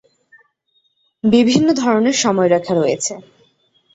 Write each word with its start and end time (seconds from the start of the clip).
বিভিন্ন 1.23 1.67
ধরনের 1.81 2.15
সময়রেখা 2.23 2.73
রয়েছে। 2.75 3.13